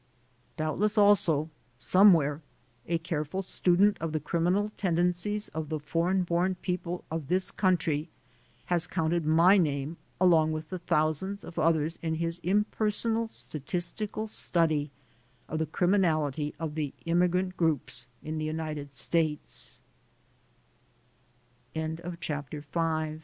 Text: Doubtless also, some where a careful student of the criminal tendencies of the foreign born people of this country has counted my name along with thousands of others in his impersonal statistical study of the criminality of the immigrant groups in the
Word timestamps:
Doubtless 0.57 0.97
also, 0.97 1.51
some 1.77 2.11
where 2.11 2.41
a 2.87 2.97
careful 2.97 3.43
student 3.43 3.97
of 3.99 4.13
the 4.13 4.19
criminal 4.19 4.71
tendencies 4.75 5.49
of 5.49 5.69
the 5.69 5.77
foreign 5.77 6.23
born 6.23 6.55
people 6.55 7.03
of 7.11 7.27
this 7.27 7.51
country 7.51 8.09
has 8.65 8.87
counted 8.87 9.27
my 9.27 9.59
name 9.59 9.97
along 10.19 10.51
with 10.53 10.69
thousands 10.87 11.43
of 11.43 11.59
others 11.59 11.99
in 12.01 12.15
his 12.15 12.39
impersonal 12.39 13.27
statistical 13.27 14.25
study 14.25 14.89
of 15.47 15.59
the 15.59 15.67
criminality 15.67 16.55
of 16.57 16.73
the 16.73 16.95
immigrant 17.03 17.55
groups 17.55 18.07
in 18.23 18.39
the 18.39 18.77